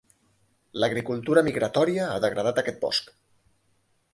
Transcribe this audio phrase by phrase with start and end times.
[0.83, 3.13] L'agricultura migratòria ha degradat aquest bosc.